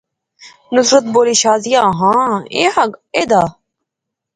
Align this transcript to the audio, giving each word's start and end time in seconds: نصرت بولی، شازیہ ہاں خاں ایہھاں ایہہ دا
نصرت 0.75 1.05
بولی، 1.13 1.35
شازیہ 1.41 1.81
ہاں 1.81 1.93
خاں 1.99 2.25
ایہھاں 2.55 2.87
ایہہ 3.15 3.25
دا 3.29 3.43